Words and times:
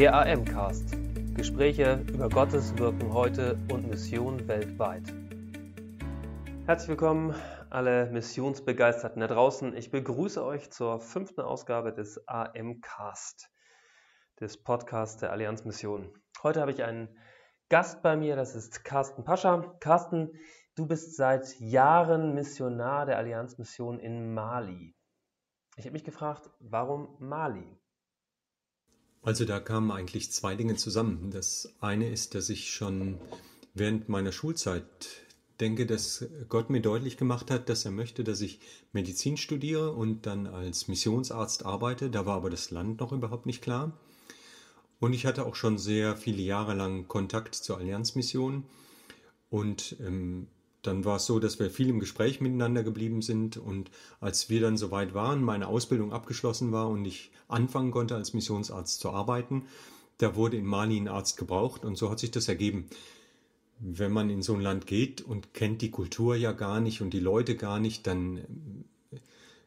Der 0.00 0.14
AM-Cast. 0.14 0.96
Gespräche 1.34 2.02
über 2.08 2.30
Gottes 2.30 2.74
Wirken 2.78 3.12
heute 3.12 3.58
und 3.70 3.86
Mission 3.86 4.48
weltweit. 4.48 5.02
Herzlich 6.64 6.88
willkommen, 6.88 7.34
alle 7.68 8.06
Missionsbegeisterten 8.06 9.20
da 9.20 9.26
draußen. 9.26 9.76
Ich 9.76 9.90
begrüße 9.90 10.42
euch 10.42 10.70
zur 10.70 11.00
fünften 11.00 11.42
Ausgabe 11.42 11.92
des 11.92 12.26
AM-Cast, 12.26 13.50
des 14.40 14.62
Podcasts 14.62 15.18
der 15.18 15.32
Allianz 15.32 15.66
Mission. 15.66 16.10
Heute 16.42 16.62
habe 16.62 16.70
ich 16.70 16.82
einen 16.82 17.14
Gast 17.68 18.02
bei 18.02 18.16
mir, 18.16 18.36
das 18.36 18.54
ist 18.54 18.82
Carsten 18.84 19.22
Pascha. 19.22 19.76
Carsten, 19.80 20.30
du 20.76 20.86
bist 20.86 21.14
seit 21.14 21.60
Jahren 21.60 22.32
Missionar 22.32 23.04
der 23.04 23.18
Allianz 23.18 23.58
Mission 23.58 24.00
in 24.00 24.32
Mali. 24.32 24.96
Ich 25.76 25.84
habe 25.84 25.92
mich 25.92 26.04
gefragt, 26.04 26.48
warum 26.58 27.16
Mali? 27.18 27.78
Also 29.22 29.44
da 29.44 29.60
kamen 29.60 29.90
eigentlich 29.90 30.32
zwei 30.32 30.54
Dinge 30.54 30.76
zusammen. 30.76 31.30
Das 31.30 31.74
eine 31.80 32.10
ist, 32.10 32.34
dass 32.34 32.48
ich 32.48 32.70
schon 32.70 33.18
während 33.74 34.08
meiner 34.08 34.32
Schulzeit 34.32 34.84
denke, 35.60 35.84
dass 35.84 36.26
Gott 36.48 36.70
mir 36.70 36.80
deutlich 36.80 37.18
gemacht 37.18 37.50
hat, 37.50 37.68
dass 37.68 37.84
er 37.84 37.90
möchte, 37.90 38.24
dass 38.24 38.40
ich 38.40 38.60
Medizin 38.92 39.36
studiere 39.36 39.92
und 39.92 40.26
dann 40.26 40.46
als 40.46 40.88
Missionsarzt 40.88 41.66
arbeite. 41.66 42.10
Da 42.10 42.24
war 42.24 42.36
aber 42.36 42.50
das 42.50 42.70
Land 42.70 43.00
noch 43.00 43.12
überhaupt 43.12 43.46
nicht 43.46 43.62
klar. 43.62 43.92
Und 45.00 45.12
ich 45.12 45.26
hatte 45.26 45.46
auch 45.46 45.54
schon 45.54 45.78
sehr 45.78 46.16
viele 46.16 46.42
Jahre 46.42 46.74
lang 46.74 47.08
Kontakt 47.08 47.54
zur 47.54 47.78
Allianzmission. 47.78 48.64
Und 49.48 49.96
ähm, 50.00 50.46
dann 50.82 51.04
war 51.04 51.16
es 51.16 51.26
so, 51.26 51.38
dass 51.38 51.58
wir 51.58 51.70
viel 51.70 51.88
im 51.88 52.00
Gespräch 52.00 52.40
miteinander 52.40 52.82
geblieben 52.82 53.22
sind 53.22 53.56
und 53.56 53.90
als 54.20 54.48
wir 54.48 54.60
dann 54.60 54.76
soweit 54.76 55.14
waren, 55.14 55.42
meine 55.42 55.68
Ausbildung 55.68 56.12
abgeschlossen 56.12 56.72
war 56.72 56.88
und 56.88 57.04
ich 57.04 57.30
anfangen 57.48 57.90
konnte 57.90 58.14
als 58.14 58.32
Missionsarzt 58.32 59.00
zu 59.00 59.10
arbeiten, 59.10 59.64
da 60.18 60.36
wurde 60.36 60.56
in 60.56 60.66
Mali 60.66 60.96
ein 60.96 61.08
Arzt 61.08 61.36
gebraucht 61.36 61.84
und 61.84 61.96
so 61.96 62.10
hat 62.10 62.18
sich 62.18 62.30
das 62.30 62.48
ergeben. 62.48 62.86
Wenn 63.78 64.12
man 64.12 64.28
in 64.28 64.42
so 64.42 64.54
ein 64.54 64.60
Land 64.60 64.86
geht 64.86 65.22
und 65.22 65.54
kennt 65.54 65.80
die 65.80 65.90
Kultur 65.90 66.36
ja 66.36 66.52
gar 66.52 66.80
nicht 66.80 67.00
und 67.00 67.10
die 67.10 67.20
Leute 67.20 67.56
gar 67.56 67.80
nicht, 67.80 68.06
dann 68.06 68.84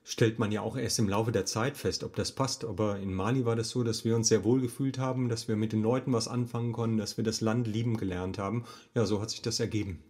stellt 0.04 0.38
man 0.38 0.52
ja 0.52 0.62
auch 0.62 0.76
erst 0.78 1.00
im 1.00 1.10
Laufe 1.10 1.32
der 1.32 1.46
Zeit 1.46 1.78
fest, 1.78 2.04
ob 2.04 2.16
das 2.16 2.32
passt. 2.32 2.66
Aber 2.66 3.00
in 3.00 3.14
Mali 3.14 3.46
war 3.46 3.56
das 3.56 3.70
so, 3.70 3.84
dass 3.84 4.06
wir 4.06 4.16
uns 4.16 4.28
sehr 4.28 4.44
wohl 4.44 4.62
gefühlt 4.62 5.00
haben, 5.00 5.30
dass 5.30 5.48
wir 5.48 5.56
mit 5.56 5.74
den 5.74 5.82
Leuten 5.82 6.14
was 6.14 6.28
anfangen 6.28 6.74
konnten, 6.74 6.98
dass 6.98 7.18
wir 7.18 7.24
das 7.24 7.42
Land 7.42 7.68
lieben 7.68 7.98
gelernt 7.98 8.38
haben. 8.38 8.66
Ja, 8.94 9.06
so 9.06 9.22
hat 9.22 9.32
sich 9.32 9.42
das 9.42 9.60
ergeben. 9.60 10.04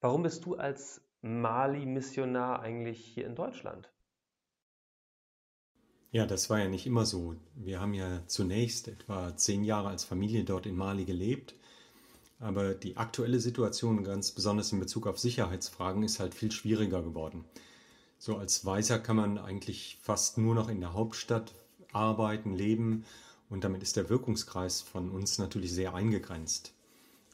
Warum 0.00 0.22
bist 0.22 0.44
du 0.44 0.56
als 0.56 1.00
Mali-Missionar 1.22 2.60
eigentlich 2.60 3.04
hier 3.04 3.26
in 3.26 3.34
Deutschland? 3.34 3.90
Ja, 6.10 6.26
das 6.26 6.48
war 6.48 6.58
ja 6.58 6.68
nicht 6.68 6.86
immer 6.86 7.04
so. 7.04 7.36
Wir 7.54 7.80
haben 7.80 7.94
ja 7.94 8.26
zunächst 8.26 8.88
etwa 8.88 9.36
zehn 9.36 9.64
Jahre 9.64 9.88
als 9.88 10.04
Familie 10.04 10.44
dort 10.44 10.66
in 10.66 10.76
Mali 10.76 11.04
gelebt. 11.04 11.54
Aber 12.38 12.74
die 12.74 12.96
aktuelle 12.96 13.40
Situation, 13.40 14.04
ganz 14.04 14.32
besonders 14.32 14.72
in 14.72 14.80
Bezug 14.80 15.06
auf 15.06 15.18
Sicherheitsfragen, 15.18 16.02
ist 16.02 16.20
halt 16.20 16.34
viel 16.34 16.52
schwieriger 16.52 17.02
geworden. 17.02 17.44
So 18.18 18.36
als 18.36 18.64
Weißer 18.64 18.98
kann 18.98 19.16
man 19.16 19.38
eigentlich 19.38 19.98
fast 20.02 20.38
nur 20.38 20.54
noch 20.54 20.68
in 20.68 20.80
der 20.80 20.92
Hauptstadt 20.92 21.54
arbeiten, 21.92 22.54
leben 22.54 23.04
und 23.48 23.64
damit 23.64 23.82
ist 23.82 23.96
der 23.96 24.08
Wirkungskreis 24.08 24.82
von 24.82 25.10
uns 25.10 25.38
natürlich 25.38 25.72
sehr 25.72 25.94
eingegrenzt. 25.94 26.75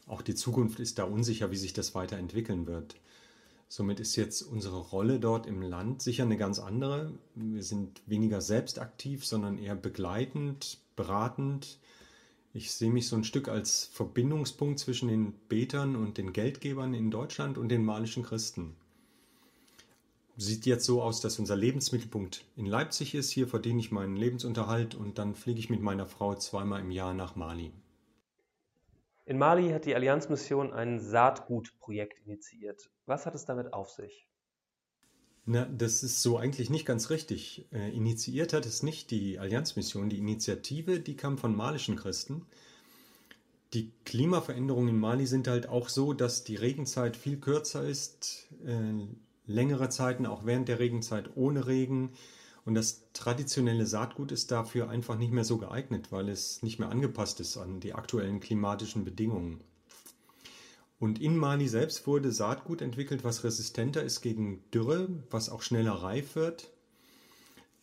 Auch 0.06 0.22
die 0.22 0.34
Zukunft 0.34 0.80
ist 0.80 0.98
da 0.98 1.04
unsicher, 1.04 1.50
wie 1.50 1.56
sich 1.56 1.72
das 1.72 1.94
weiterentwickeln 1.94 2.66
wird. 2.66 2.96
Somit 3.68 4.00
ist 4.00 4.16
jetzt 4.16 4.42
unsere 4.42 4.78
Rolle 4.78 5.18
dort 5.18 5.46
im 5.46 5.62
Land 5.62 6.02
sicher 6.02 6.24
eine 6.24 6.36
ganz 6.36 6.58
andere. 6.58 7.12
Wir 7.34 7.62
sind 7.62 8.02
weniger 8.06 8.42
selbst 8.42 8.78
aktiv, 8.78 9.24
sondern 9.24 9.56
eher 9.56 9.74
begleitend, 9.74 10.78
beratend. 10.94 11.78
Ich 12.52 12.72
sehe 12.72 12.90
mich 12.90 13.08
so 13.08 13.16
ein 13.16 13.24
Stück 13.24 13.48
als 13.48 13.86
Verbindungspunkt 13.86 14.78
zwischen 14.78 15.08
den 15.08 15.32
Betern 15.48 15.96
und 15.96 16.18
den 16.18 16.34
Geldgebern 16.34 16.92
in 16.92 17.10
Deutschland 17.10 17.56
und 17.56 17.70
den 17.70 17.82
malischen 17.82 18.24
Christen. 18.24 18.76
Sieht 20.36 20.66
jetzt 20.66 20.84
so 20.84 21.02
aus, 21.02 21.22
dass 21.22 21.38
unser 21.38 21.56
Lebensmittelpunkt 21.56 22.44
in 22.56 22.66
Leipzig 22.66 23.14
ist. 23.14 23.30
Hier 23.30 23.48
verdiene 23.48 23.80
ich 23.80 23.90
meinen 23.90 24.16
Lebensunterhalt 24.16 24.94
und 24.94 25.18
dann 25.18 25.34
fliege 25.34 25.60
ich 25.60 25.70
mit 25.70 25.80
meiner 25.80 26.04
Frau 26.04 26.34
zweimal 26.34 26.80
im 26.80 26.90
Jahr 26.90 27.14
nach 27.14 27.36
Mali. 27.36 27.72
In 29.32 29.38
Mali 29.38 29.70
hat 29.70 29.86
die 29.86 29.94
Allianzmission 29.94 30.74
ein 30.74 31.00
Saatgutprojekt 31.00 32.18
initiiert. 32.26 32.90
Was 33.06 33.24
hat 33.24 33.34
es 33.34 33.46
damit 33.46 33.72
auf 33.72 33.88
sich? 33.88 34.28
Na, 35.46 35.64
das 35.64 36.02
ist 36.02 36.20
so 36.20 36.36
eigentlich 36.36 36.68
nicht 36.68 36.84
ganz 36.84 37.08
richtig. 37.08 37.64
Äh, 37.72 37.96
initiiert 37.96 38.52
hat 38.52 38.66
es 38.66 38.82
nicht 38.82 39.10
die 39.10 39.38
Allianzmission. 39.38 40.10
Die 40.10 40.18
Initiative, 40.18 41.00
die 41.00 41.16
kam 41.16 41.38
von 41.38 41.56
malischen 41.56 41.96
Christen. 41.96 42.44
Die 43.72 43.90
Klimaveränderungen 44.04 44.90
in 44.90 45.00
Mali 45.00 45.26
sind 45.26 45.48
halt 45.48 45.66
auch 45.66 45.88
so, 45.88 46.12
dass 46.12 46.44
die 46.44 46.56
Regenzeit 46.56 47.16
viel 47.16 47.38
kürzer 47.38 47.88
ist, 47.88 48.48
äh, 48.66 49.06
längere 49.46 49.88
Zeiten 49.88 50.26
auch 50.26 50.44
während 50.44 50.68
der 50.68 50.78
Regenzeit 50.78 51.30
ohne 51.36 51.66
Regen. 51.66 52.12
Und 52.64 52.74
das 52.74 53.02
traditionelle 53.12 53.86
Saatgut 53.86 54.30
ist 54.30 54.50
dafür 54.50 54.88
einfach 54.88 55.18
nicht 55.18 55.32
mehr 55.32 55.44
so 55.44 55.58
geeignet, 55.58 56.12
weil 56.12 56.28
es 56.28 56.62
nicht 56.62 56.78
mehr 56.78 56.90
angepasst 56.90 57.40
ist 57.40 57.56
an 57.56 57.80
die 57.80 57.94
aktuellen 57.94 58.40
klimatischen 58.40 59.04
Bedingungen. 59.04 59.60
Und 61.00 61.20
in 61.20 61.36
Mali 61.36 61.66
selbst 61.66 62.06
wurde 62.06 62.30
Saatgut 62.30 62.80
entwickelt, 62.80 63.24
was 63.24 63.42
resistenter 63.42 64.04
ist 64.04 64.20
gegen 64.20 64.62
Dürre, 64.72 65.08
was 65.30 65.50
auch 65.50 65.62
schneller 65.62 65.94
reif 65.94 66.36
wird. 66.36 66.70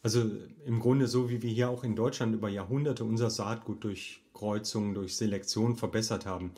Also 0.01 0.31
im 0.65 0.79
Grunde 0.79 1.07
so, 1.07 1.29
wie 1.29 1.41
wir 1.41 1.49
hier 1.49 1.69
auch 1.69 1.83
in 1.83 1.97
Deutschland 1.97 2.33
über 2.33 2.47
Jahrhunderte 2.47 3.03
unser 3.03 3.29
Saatgut 3.29 3.83
durch 3.83 4.21
Kreuzungen, 4.33 4.93
durch 4.93 5.17
Selektion 5.17 5.75
verbessert 5.75 6.25
haben. 6.25 6.53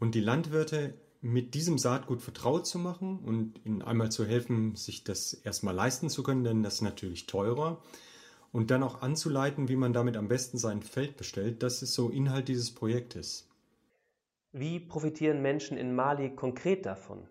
Und 0.00 0.16
die 0.16 0.20
Landwirte 0.20 0.94
mit 1.24 1.54
diesem 1.54 1.78
Saatgut 1.78 2.20
vertraut 2.20 2.66
zu 2.66 2.78
machen 2.78 3.18
und 3.20 3.58
ihnen 3.64 3.80
einmal 3.80 4.12
zu 4.12 4.26
helfen, 4.26 4.76
sich 4.76 5.04
das 5.04 5.32
erstmal 5.32 5.74
leisten 5.74 6.10
zu 6.10 6.22
können, 6.22 6.44
denn 6.44 6.62
das 6.62 6.74
ist 6.74 6.82
natürlich 6.82 7.26
teurer. 7.26 7.82
Und 8.52 8.70
dann 8.70 8.82
auch 8.82 9.00
anzuleiten, 9.00 9.68
wie 9.68 9.76
man 9.76 9.94
damit 9.94 10.18
am 10.18 10.28
besten 10.28 10.58
sein 10.58 10.82
Feld 10.82 11.16
bestellt, 11.16 11.62
das 11.62 11.82
ist 11.82 11.94
so 11.94 12.10
Inhalt 12.10 12.48
dieses 12.48 12.72
Projektes. 12.72 13.48
Wie 14.52 14.78
profitieren 14.78 15.40
Menschen 15.40 15.78
in 15.78 15.94
Mali 15.94 16.36
konkret 16.36 16.84
davon? 16.84 17.26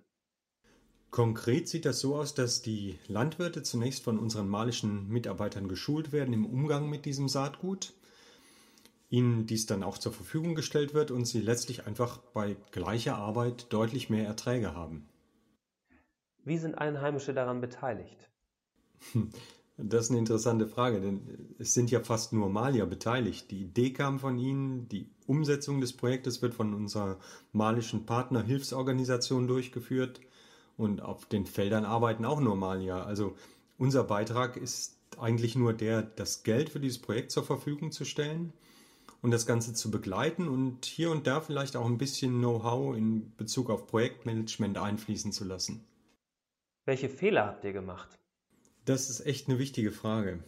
Konkret 1.12 1.68
sieht 1.68 1.86
das 1.86 2.00
so 2.00 2.16
aus, 2.16 2.34
dass 2.34 2.64
die 2.64 2.98
Landwirte 3.08 3.62
zunächst 3.62 4.04
von 4.04 4.18
unseren 4.18 4.50
malischen 4.50 5.08
Mitarbeitern 5.08 5.68
geschult 5.68 6.12
werden 6.12 6.34
im 6.34 6.48
Umgang 6.48 6.90
mit 6.90 7.06
diesem 7.06 7.30
Saatgut 7.30 7.94
ihnen 9.14 9.46
dies 9.46 9.68
dann 9.68 9.84
auch 9.84 10.00
zur 10.00 10.12
Verfügung 10.12 10.56
gestellt 10.56 10.96
wird 10.96 11.12
und 11.12 11.26
sie 11.26 11.40
letztlich 11.40 11.86
einfach 11.86 12.18
bei 12.34 12.58
gleicher 12.72 13.16
Arbeit 13.16 13.72
deutlich 13.72 14.10
mehr 14.10 14.26
Erträge 14.26 14.74
haben. 14.74 15.08
Wie 16.44 16.58
sind 16.58 16.76
Einheimische 16.76 17.32
daran 17.34 17.62
beteiligt? 17.62 18.30
Das 19.76 20.06
ist 20.06 20.10
eine 20.12 20.20
interessante 20.20 20.68
Frage, 20.68 21.02
denn 21.02 21.56
es 21.58 21.74
sind 21.74 21.90
ja 21.90 22.00
fast 22.00 22.32
nur 22.32 22.48
Malier 22.48 22.86
beteiligt. 22.86 23.50
Die 23.50 23.62
Idee 23.62 23.92
kam 23.92 24.20
von 24.20 24.38
ihnen, 24.38 24.88
die 24.88 25.10
Umsetzung 25.26 25.82
des 25.82 25.94
Projektes 25.94 26.44
wird 26.44 26.54
von 26.54 26.76
unserer 26.76 27.18
malischen 27.54 28.06
Partnerhilfsorganisation 28.06 29.48
durchgeführt 29.48 30.22
und 30.78 31.02
auf 31.02 31.26
den 31.26 31.48
Feldern 31.48 31.86
arbeiten 31.86 32.24
auch 32.24 32.40
nur 32.40 32.56
Malier. 32.56 33.06
Also 33.08 33.36
unser 33.80 34.04
Beitrag 34.04 34.58
ist 34.58 34.96
eigentlich 35.20 35.56
nur 35.56 35.74
der, 35.74 36.04
das 36.04 36.44
Geld 36.44 36.70
für 36.70 36.80
dieses 36.80 37.00
Projekt 37.00 37.32
zur 37.32 37.44
Verfügung 37.44 37.92
zu 37.92 38.06
stellen 38.06 38.54
und 39.24 39.32
das 39.32 39.46
Ganze 39.46 39.74
zu 39.74 39.90
begleiten 39.90 40.48
und 40.50 40.86
hier 40.86 41.10
und 41.10 41.26
da 41.26 41.40
vielleicht 41.40 41.78
auch 41.78 41.86
ein 41.86 41.98
bisschen 41.98 42.40
Know-how 42.40 42.96
in 42.96 43.34
Bezug 43.38 43.70
auf 43.70 43.88
Projektmanagement 43.88 44.78
einfließen 44.78 45.32
zu 45.32 45.46
lassen. 45.46 45.84
Welche 46.86 47.08
Fehler 47.08 47.46
habt 47.46 47.64
ihr 47.64 47.72
gemacht? 47.72 48.20
Das 48.84 49.10
ist 49.10 49.26
echt 49.26 49.48
eine 49.48 49.60
wichtige 49.60 49.94
Frage. 49.94 50.44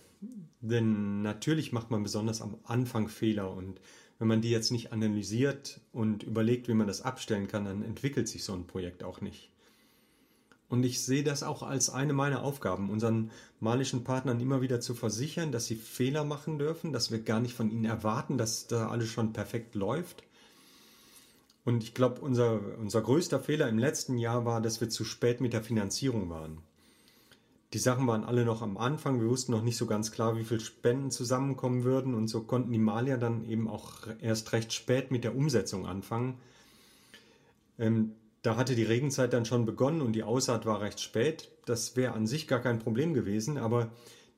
Denn 0.59 1.22
natürlich 1.22 1.72
macht 1.72 1.90
man 1.90 2.03
besonders 2.03 2.41
am 2.41 2.58
Anfang 2.66 3.08
Fehler 3.08 3.52
und 3.52 3.79
wenn 4.20 4.28
man 4.28 4.41
die 4.41 4.49
jetzt 4.49 4.72
nicht 4.72 4.91
analysiert 4.91 5.79
und 5.94 6.23
überlegt, 6.23 6.67
wie 6.67 6.73
man 6.73 6.88
das 6.88 7.02
abstellen 7.02 7.47
kann, 7.47 7.64
dann 7.64 7.82
entwickelt 7.82 8.28
sich 8.28 8.44
so 8.44 8.53
ein 8.53 8.67
Projekt 8.67 9.03
auch 9.03 9.22
nicht. 9.22 9.52
Und 10.75 10.83
ich 10.83 11.01
sehe 11.01 11.23
das 11.23 11.41
auch 11.41 11.63
als 11.63 11.89
eine 11.89 12.11
meiner 12.11 12.43
Aufgaben, 12.43 12.89
unseren 12.89 13.31
malischen 13.61 14.03
Partnern 14.03 14.41
immer 14.41 14.59
wieder 14.59 14.81
zu 14.81 14.93
versichern, 14.93 15.53
dass 15.53 15.67
sie 15.67 15.77
Fehler 15.77 16.25
machen 16.25 16.59
dürfen, 16.59 16.91
dass 16.91 17.11
wir 17.11 17.19
gar 17.19 17.39
nicht 17.39 17.53
von 17.53 17.72
ihnen 17.72 17.85
erwarten, 17.85 18.37
dass 18.37 18.67
da 18.67 18.89
alles 18.89 19.07
schon 19.07 19.31
perfekt 19.31 19.73
läuft. 19.73 20.23
Und 21.63 21.81
ich 21.81 21.93
glaube, 21.93 22.19
unser, 22.19 22.59
unser 22.77 23.01
größter 23.01 23.39
Fehler 23.39 23.69
im 23.69 23.79
letzten 23.79 24.17
Jahr 24.17 24.43
war, 24.43 24.59
dass 24.59 24.81
wir 24.81 24.89
zu 24.89 25.05
spät 25.05 25.39
mit 25.39 25.53
der 25.53 25.63
Finanzierung 25.63 26.29
waren. 26.29 26.57
Die 27.72 27.79
Sachen 27.79 28.05
waren 28.05 28.25
alle 28.25 28.43
noch 28.43 28.61
am 28.61 28.75
Anfang. 28.77 29.22
Wir 29.22 29.29
wussten 29.29 29.53
noch 29.53 29.63
nicht 29.63 29.77
so 29.77 29.85
ganz 29.85 30.11
klar, 30.11 30.35
wie 30.37 30.43
viele 30.43 30.59
Spenden 30.59 31.09
zusammenkommen 31.09 31.85
würden. 31.85 32.16
Und 32.16 32.27
so 32.27 32.41
konnten 32.41 32.73
die 32.73 32.79
Malier 32.79 33.16
dann 33.16 33.47
eben 33.47 33.69
auch 33.69 34.07
erst 34.19 34.51
recht 34.51 34.73
spät 34.73 35.09
mit 35.09 35.23
der 35.23 35.37
Umsetzung 35.37 35.85
anfangen. 35.85 36.37
Ähm, 37.79 38.11
da 38.46 38.58
hatte 38.58 38.76
die 38.76 38.84
Regenzeit 38.84 39.34
dann 39.34 39.46
schon 39.46 39.66
begonnen 39.66 40.02
und 40.02 40.14
die 40.14 40.24
Aussaat 40.24 40.66
war 40.66 40.82
recht 40.82 41.00
spät. 41.00 41.50
Das 41.66 41.96
wäre 41.96 42.14
an 42.14 42.28
sich 42.28 42.47
gar 42.47 42.59
kein 42.59 42.80
Problem 42.80 43.14
gewesen, 43.14 43.58
aber 43.58 43.90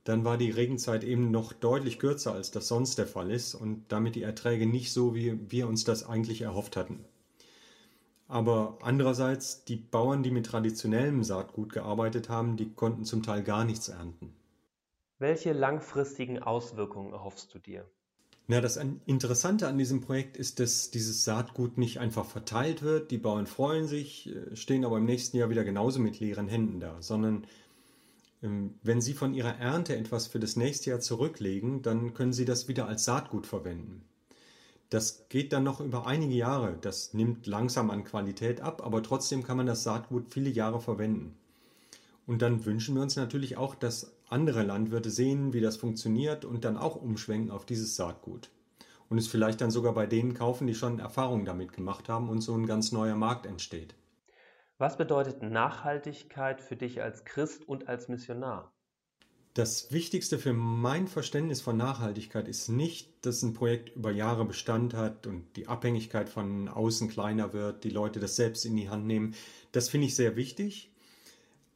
dann 0.05 0.23
war 0.23 0.37
die 0.37 0.51
Regenzeit 0.51 1.03
eben 1.03 1.31
noch 1.31 1.51
deutlich 1.51 1.99
kürzer, 1.99 2.33
als 2.33 2.49
das 2.51 2.69
sonst 2.69 2.97
der 2.97 3.07
Fall 3.07 3.29
ist 3.29 3.53
und 3.53 3.83
damit 3.89 4.15
die 4.15 4.23
Erträge 4.23 4.65
nicht 4.65 4.93
so, 4.93 5.13
wie 5.13 5.37
wir 5.51 5.67
uns 5.67 5.83
das 5.83 6.07
eigentlich 6.07 6.41
erhofft 6.41 6.77
hatten. 6.77 7.03
Aber 8.29 8.77
andererseits, 8.81 9.65
die 9.65 9.75
Bauern, 9.75 10.23
die 10.23 10.31
mit 10.31 10.45
traditionellem 10.45 11.23
Saatgut 11.25 11.73
gearbeitet 11.73 12.29
haben, 12.29 12.55
die 12.55 12.73
konnten 12.73 13.03
zum 13.03 13.23
Teil 13.23 13.43
gar 13.43 13.65
nichts 13.65 13.89
ernten. 13.89 14.33
Welche 15.19 15.51
langfristigen 15.51 16.41
Auswirkungen 16.41 17.11
erhoffst 17.11 17.53
du 17.53 17.59
dir? 17.59 17.89
Na, 18.49 18.61
das 18.61 18.77
Interessante 18.77 19.67
an 19.67 19.77
diesem 19.77 19.99
Projekt 19.99 20.37
ist, 20.37 20.61
dass 20.61 20.89
dieses 20.89 21.25
Saatgut 21.25 21.77
nicht 21.77 21.99
einfach 21.99 22.25
verteilt 22.25 22.81
wird, 22.81 23.11
die 23.11 23.17
Bauern 23.17 23.45
freuen 23.45 23.87
sich, 23.87 24.33
äh, 24.33 24.55
stehen 24.55 24.85
aber 24.85 24.97
im 24.97 25.05
nächsten 25.05 25.35
Jahr 25.35 25.49
wieder 25.49 25.65
genauso 25.65 25.99
mit 25.99 26.21
leeren 26.21 26.47
Händen 26.47 26.79
da, 26.79 27.01
sondern 27.01 27.45
ähm, 28.41 28.75
wenn 28.83 29.01
Sie 29.01 29.13
von 29.13 29.33
Ihrer 29.33 29.57
Ernte 29.57 29.97
etwas 29.97 30.27
für 30.27 30.39
das 30.39 30.55
nächste 30.55 30.91
Jahr 30.91 31.01
zurücklegen, 31.01 31.81
dann 31.81 32.13
können 32.13 32.31
Sie 32.31 32.45
das 32.45 32.69
wieder 32.69 32.87
als 32.87 33.03
Saatgut 33.03 33.45
verwenden. 33.45 34.05
Das 34.89 35.27
geht 35.27 35.51
dann 35.51 35.65
noch 35.65 35.81
über 35.81 36.07
einige 36.07 36.35
Jahre. 36.35 36.77
Das 36.79 37.13
nimmt 37.13 37.45
langsam 37.47 37.89
an 37.89 38.05
Qualität 38.05 38.61
ab, 38.61 38.81
aber 38.85 39.03
trotzdem 39.03 39.43
kann 39.43 39.57
man 39.57 39.65
das 39.65 39.83
Saatgut 39.83 40.33
viele 40.33 40.49
Jahre 40.49 40.79
verwenden. 40.79 41.35
Und 42.25 42.41
dann 42.41 42.65
wünschen 42.65 42.95
wir 42.95 43.01
uns 43.01 43.17
natürlich 43.17 43.57
auch, 43.57 43.75
dass 43.75 44.16
andere 44.29 44.63
Landwirte 44.63 45.09
sehen, 45.09 45.53
wie 45.53 45.61
das 45.61 45.77
funktioniert 45.77 46.45
und 46.45 46.65
dann 46.65 46.77
auch 46.77 46.95
umschwenken 46.95 47.51
auf 47.51 47.65
dieses 47.65 47.95
Saatgut. 47.95 48.49
Und 49.09 49.17
es 49.17 49.27
vielleicht 49.27 49.61
dann 49.61 49.71
sogar 49.71 49.93
bei 49.93 50.05
denen 50.05 50.33
kaufen, 50.33 50.67
die 50.67 50.75
schon 50.75 50.99
Erfahrungen 50.99 51.45
damit 51.45 51.71
gemacht 51.71 52.09
haben 52.09 52.29
und 52.29 52.41
so 52.41 52.53
ein 52.53 52.65
ganz 52.65 52.91
neuer 52.91 53.15
Markt 53.15 53.45
entsteht. 53.45 53.95
Was 54.77 54.97
bedeutet 54.97 55.41
Nachhaltigkeit 55.41 56.61
für 56.61 56.75
dich 56.75 57.01
als 57.01 57.25
Christ 57.25 57.67
und 57.67 57.87
als 57.87 58.09
Missionar? 58.09 58.71
Das 59.57 59.91
Wichtigste 59.91 60.37
für 60.37 60.53
mein 60.53 61.07
Verständnis 61.07 61.61
von 61.61 61.77
Nachhaltigkeit 61.77 62.47
ist 62.47 62.69
nicht, 62.69 63.25
dass 63.25 63.41
ein 63.41 63.55
Projekt 63.55 63.95
über 63.95 64.11
Jahre 64.11 64.45
Bestand 64.45 64.93
hat 64.93 65.25
und 65.25 65.55
die 65.55 65.67
Abhängigkeit 65.67 66.29
von 66.29 66.67
außen 66.67 67.09
kleiner 67.09 67.53
wird, 67.53 67.83
die 67.83 67.89
Leute 67.89 68.19
das 68.19 68.35
selbst 68.35 68.65
in 68.65 68.75
die 68.75 68.89
Hand 68.89 69.07
nehmen. 69.07 69.33
Das 69.71 69.89
finde 69.89 70.05
ich 70.05 70.15
sehr 70.15 70.35
wichtig. 70.35 70.91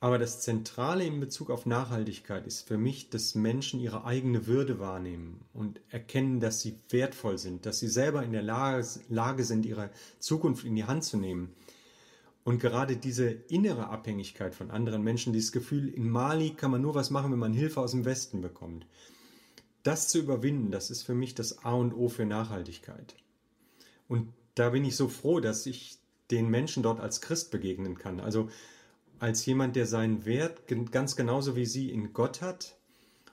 Aber 0.01 0.17
das 0.17 0.41
Zentrale 0.41 1.05
in 1.05 1.19
Bezug 1.19 1.51
auf 1.51 1.67
Nachhaltigkeit 1.67 2.47
ist 2.47 2.67
für 2.67 2.79
mich, 2.79 3.11
dass 3.11 3.35
Menschen 3.35 3.79
ihre 3.79 4.03
eigene 4.03 4.47
Würde 4.47 4.79
wahrnehmen 4.79 5.45
und 5.53 5.79
erkennen, 5.89 6.39
dass 6.39 6.59
sie 6.59 6.75
wertvoll 6.89 7.37
sind, 7.37 7.67
dass 7.67 7.77
sie 7.77 7.87
selber 7.87 8.23
in 8.23 8.31
der 8.31 8.41
Lage, 8.41 9.43
sind, 9.43 9.63
ihre 9.63 9.91
Zukunft 10.17 10.65
in 10.65 10.75
die 10.75 10.85
Hand 10.85 11.03
zu 11.03 11.17
nehmen 11.17 11.53
und 12.43 12.59
gerade 12.59 12.97
diese 12.97 13.29
innere 13.29 13.89
Abhängigkeit 13.89 14.55
von 14.55 14.71
anderen 14.71 15.03
Menschen, 15.03 15.33
dieses 15.33 15.51
Gefühl, 15.51 15.87
in 15.89 16.09
Mali 16.09 16.51
kann 16.51 16.71
man 16.71 16.81
nur 16.81 16.95
was 16.95 17.11
machen, 17.11 17.31
wenn 17.31 17.37
man 17.37 17.53
Hilfe 17.53 17.79
aus 17.79 17.91
dem 17.91 18.03
Westen 18.03 18.41
bekommt. 18.41 18.87
Das 19.83 20.07
zu 20.07 20.17
überwinden, 20.17 20.71
das 20.71 20.89
ist 20.89 21.03
für 21.03 21.13
mich 21.13 21.35
das 21.35 21.63
A 21.63 21.73
und 21.73 21.93
O 21.93 22.09
für 22.09 22.25
Nachhaltigkeit. 22.25 23.15
Und 24.07 24.33
da 24.55 24.71
bin 24.71 24.83
ich 24.83 24.95
so 24.95 25.07
froh, 25.07 25.39
dass 25.39 25.67
ich 25.67 25.99
den 26.31 26.49
Menschen 26.49 26.81
dort 26.81 26.99
als 26.99 27.21
Christ 27.21 27.51
begegnen 27.51 27.99
kann. 27.99 28.19
Also 28.19 28.49
als 29.21 29.45
jemand, 29.45 29.75
der 29.75 29.85
seinen 29.85 30.25
Wert 30.25 30.63
ganz 30.91 31.15
genauso 31.15 31.55
wie 31.55 31.67
sie 31.67 31.91
in 31.91 32.11
Gott 32.11 32.41
hat 32.41 32.75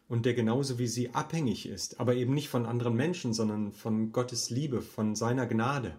und 0.06 0.26
der 0.26 0.35
genauso 0.35 0.79
wie 0.79 0.87
sie 0.87 1.14
abhängig 1.14 1.67
ist, 1.67 1.99
aber 1.99 2.14
eben 2.14 2.35
nicht 2.35 2.50
von 2.50 2.67
anderen 2.67 2.94
Menschen, 2.94 3.32
sondern 3.32 3.73
von 3.73 4.12
Gottes 4.12 4.50
Liebe, 4.50 4.82
von 4.82 5.14
seiner 5.14 5.46
Gnade. 5.46 5.99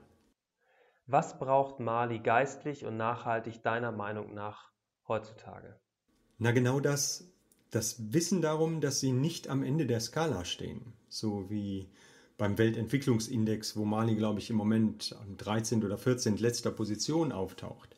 Was 1.07 1.39
braucht 1.39 1.79
Mali 1.79 2.19
geistlich 2.19 2.85
und 2.85 2.97
nachhaltig 2.97 3.63
deiner 3.63 3.91
Meinung 3.91 4.35
nach 4.35 4.71
heutzutage? 5.07 5.75
Na 6.37 6.51
genau 6.51 6.79
das, 6.79 7.33
das 7.71 8.13
Wissen 8.13 8.43
darum, 8.43 8.81
dass 8.81 8.99
sie 8.99 9.11
nicht 9.11 9.47
am 9.47 9.63
Ende 9.63 9.87
der 9.87 10.01
Skala 10.01 10.45
stehen, 10.45 10.93
so 11.07 11.49
wie 11.49 11.89
beim 12.37 12.59
Weltentwicklungsindex, 12.59 13.75
wo 13.75 13.85
Mali, 13.85 14.15
glaube 14.15 14.37
ich, 14.37 14.51
im 14.51 14.55
Moment 14.55 15.17
an 15.19 15.35
13 15.37 15.83
oder 15.83 15.97
14 15.97 16.37
letzter 16.37 16.69
Position 16.69 17.31
auftaucht, 17.31 17.95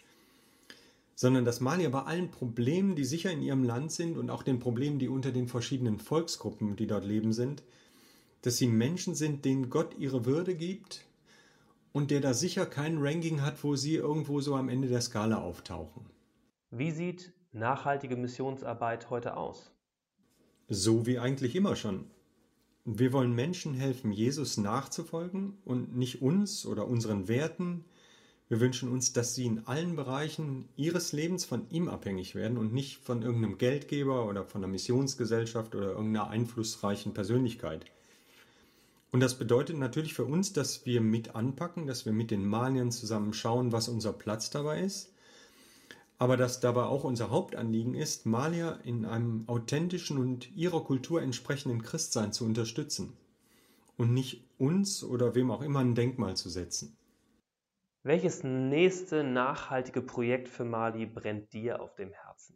sondern 1.21 1.45
dass 1.45 1.59
Mali 1.59 1.87
bei 1.87 2.01
allen 2.01 2.31
Problemen, 2.31 2.95
die 2.95 3.05
sicher 3.05 3.31
in 3.31 3.43
ihrem 3.43 3.63
Land 3.63 3.91
sind 3.91 4.17
und 4.17 4.31
auch 4.31 4.41
den 4.41 4.57
Problemen, 4.57 4.97
die 4.97 5.07
unter 5.07 5.31
den 5.31 5.47
verschiedenen 5.47 5.99
Volksgruppen, 5.99 6.75
die 6.75 6.87
dort 6.87 7.05
leben, 7.05 7.31
sind, 7.31 7.61
dass 8.41 8.57
sie 8.57 8.65
Menschen 8.65 9.13
sind, 9.13 9.45
denen 9.45 9.69
Gott 9.69 9.95
ihre 9.99 10.25
Würde 10.25 10.55
gibt, 10.55 11.05
und 11.91 12.09
der 12.09 12.21
da 12.21 12.33
sicher 12.33 12.65
kein 12.65 12.97
Ranking 12.97 13.43
hat, 13.43 13.63
wo 13.63 13.75
sie 13.75 13.97
irgendwo 13.97 14.41
so 14.41 14.55
am 14.55 14.67
Ende 14.67 14.87
der 14.87 15.01
Skala 15.01 15.37
auftauchen. 15.37 16.07
Wie 16.71 16.89
sieht 16.89 17.33
nachhaltige 17.51 18.15
Missionsarbeit 18.15 19.11
heute 19.11 19.37
aus? 19.37 19.71
So 20.69 21.05
wie 21.05 21.19
eigentlich 21.19 21.55
immer 21.55 21.75
schon. 21.75 22.05
Wir 22.83 23.13
wollen 23.13 23.35
Menschen 23.35 23.75
helfen, 23.75 24.11
Jesus 24.11 24.57
nachzufolgen 24.57 25.59
und 25.65 25.95
nicht 25.95 26.23
uns 26.23 26.65
oder 26.65 26.87
unseren 26.87 27.27
Werten. 27.27 27.85
Wir 28.51 28.59
wünschen 28.59 28.91
uns, 28.91 29.13
dass 29.13 29.33
sie 29.33 29.45
in 29.45 29.65
allen 29.65 29.95
Bereichen 29.95 30.67
ihres 30.75 31.13
Lebens 31.13 31.45
von 31.45 31.69
ihm 31.69 31.87
abhängig 31.87 32.35
werden 32.35 32.57
und 32.57 32.73
nicht 32.73 32.97
von 32.97 33.21
irgendeinem 33.21 33.57
Geldgeber 33.57 34.27
oder 34.27 34.43
von 34.43 34.61
einer 34.61 34.69
Missionsgesellschaft 34.69 35.73
oder 35.73 35.91
irgendeiner 35.91 36.29
einflussreichen 36.29 37.13
Persönlichkeit. 37.13 37.85
Und 39.13 39.21
das 39.21 39.39
bedeutet 39.39 39.77
natürlich 39.77 40.13
für 40.13 40.25
uns, 40.25 40.51
dass 40.51 40.85
wir 40.85 40.99
mit 40.99 41.33
anpacken, 41.33 41.87
dass 41.87 42.05
wir 42.05 42.11
mit 42.11 42.29
den 42.29 42.45
Maliern 42.45 42.91
zusammen 42.91 43.33
schauen, 43.33 43.71
was 43.71 43.87
unser 43.87 44.11
Platz 44.11 44.49
dabei 44.49 44.81
ist. 44.81 45.13
Aber 46.17 46.35
dass 46.35 46.59
dabei 46.59 46.83
auch 46.83 47.05
unser 47.05 47.29
Hauptanliegen 47.29 47.95
ist, 47.95 48.25
Malier 48.25 48.81
in 48.83 49.05
einem 49.05 49.45
authentischen 49.47 50.17
und 50.17 50.53
ihrer 50.57 50.83
Kultur 50.83 51.21
entsprechenden 51.21 51.83
Christsein 51.83 52.33
zu 52.33 52.43
unterstützen. 52.43 53.13
Und 53.95 54.13
nicht 54.13 54.43
uns 54.57 55.05
oder 55.05 55.35
wem 55.35 55.51
auch 55.51 55.61
immer 55.61 55.79
ein 55.79 55.95
Denkmal 55.95 56.35
zu 56.35 56.49
setzen. 56.49 56.97
Welches 58.03 58.43
nächste 58.43 59.23
nachhaltige 59.23 60.01
Projekt 60.01 60.49
für 60.49 60.65
Mali 60.65 61.05
brennt 61.05 61.53
dir 61.53 61.79
auf 61.79 61.93
dem 61.93 62.11
Herzen? 62.11 62.55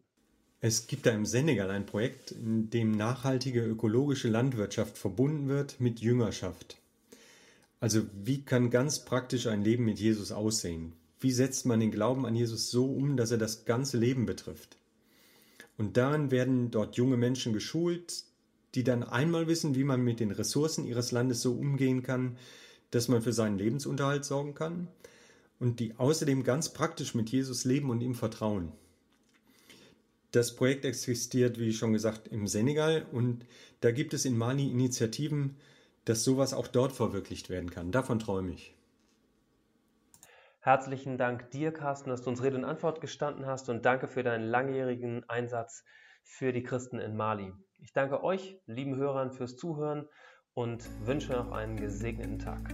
Es 0.59 0.87
gibt 0.87 1.05
da 1.05 1.11
im 1.11 1.27
Senegal 1.27 1.69
ein 1.69 1.85
Projekt, 1.85 2.31
in 2.31 2.71
dem 2.71 2.89
nachhaltige 2.91 3.63
ökologische 3.63 4.27
Landwirtschaft 4.27 4.97
verbunden 4.97 5.47
wird 5.47 5.79
mit 5.79 5.99
Jüngerschaft. 5.99 6.77
Also 7.79 8.01
wie 8.15 8.43
kann 8.43 8.71
ganz 8.71 9.05
praktisch 9.05 9.45
ein 9.45 9.63
Leben 9.63 9.85
mit 9.85 9.99
Jesus 9.99 10.31
aussehen? 10.31 10.93
Wie 11.19 11.31
setzt 11.31 11.67
man 11.67 11.79
den 11.79 11.91
Glauben 11.91 12.25
an 12.25 12.35
Jesus 12.35 12.71
so 12.71 12.91
um, 12.91 13.15
dass 13.15 13.29
er 13.29 13.37
das 13.37 13.65
ganze 13.65 13.99
Leben 13.99 14.25
betrifft? 14.25 14.77
Und 15.77 15.95
darin 15.95 16.31
werden 16.31 16.71
dort 16.71 16.95
junge 16.95 17.17
Menschen 17.17 17.53
geschult, 17.53 18.23
die 18.73 18.83
dann 18.83 19.03
einmal 19.03 19.45
wissen, 19.45 19.75
wie 19.75 19.83
man 19.83 20.01
mit 20.01 20.19
den 20.19 20.31
Ressourcen 20.31 20.87
ihres 20.87 21.11
Landes 21.11 21.43
so 21.43 21.53
umgehen 21.53 22.01
kann, 22.01 22.39
dass 22.89 23.09
man 23.09 23.21
für 23.21 23.33
seinen 23.33 23.59
Lebensunterhalt 23.59 24.25
sorgen 24.25 24.55
kann 24.55 24.87
und 25.59 25.79
die 25.79 25.95
außerdem 25.97 26.43
ganz 26.43 26.73
praktisch 26.73 27.15
mit 27.15 27.29
Jesus 27.29 27.65
leben 27.65 27.89
und 27.89 28.01
ihm 28.01 28.15
vertrauen. 28.15 28.71
Das 30.31 30.55
Projekt 30.55 30.83
existiert, 30.83 31.59
wie 31.59 31.71
schon 31.71 31.93
gesagt, 31.93 32.27
im 32.27 32.47
Senegal 32.47 33.05
und 33.11 33.45
da 33.81 33.91
gibt 33.91 34.13
es 34.13 34.25
in 34.25 34.37
Mali 34.37 34.69
Initiativen, 34.69 35.55
dass 36.03 36.23
sowas 36.23 36.53
auch 36.53 36.67
dort 36.67 36.91
verwirklicht 36.91 37.49
werden 37.49 37.71
kann. 37.71 37.91
Davon 37.91 38.19
träume 38.19 38.51
ich. 38.51 38.75
Herzlichen 40.59 41.17
Dank 41.17 41.51
dir, 41.51 41.71
Carsten, 41.71 42.09
dass 42.09 42.23
du 42.23 42.29
uns 42.31 42.41
Rede 42.41 42.57
und 42.57 42.65
Antwort 42.65 42.99
gestanden 42.99 43.45
hast 43.45 43.69
und 43.69 43.85
danke 43.85 44.07
für 44.07 44.23
deinen 44.23 44.47
langjährigen 44.47 45.23
Einsatz 45.29 45.83
für 46.23 46.51
die 46.51 46.63
Christen 46.63 46.97
in 46.97 47.15
Mali. 47.15 47.53
Ich 47.79 47.93
danke 47.93 48.23
euch, 48.23 48.59
lieben 48.65 48.95
Hörern, 48.95 49.31
fürs 49.31 49.57
Zuhören 49.57 50.07
und 50.55 50.83
wünsche 51.05 51.33
noch 51.33 51.51
einen 51.51 51.77
gesegneten 51.77 52.39
Tag. 52.39 52.73